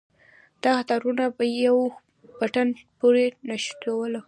دغه 0.63 0.81
تارونه 0.89 1.23
په 1.37 1.43
يوه 1.65 1.87
بټن 2.39 2.67
پورې 2.99 3.25
نښلوو. 3.47 4.05